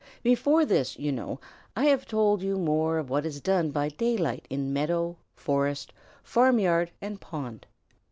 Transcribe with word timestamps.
Before 0.23 0.65
this, 0.65 0.97
you 0.97 1.11
know, 1.11 1.39
I 1.75 1.85
have 1.85 2.07
told 2.07 2.41
you 2.41 2.57
more 2.57 2.97
of 2.97 3.11
what 3.11 3.23
is 3.23 3.39
done 3.39 3.69
by 3.69 3.89
daylight 3.89 4.47
in 4.49 4.73
meadow, 4.73 5.15
forest, 5.35 5.93
farmyard, 6.23 6.89
and 7.03 7.21
pond. 7.21 7.67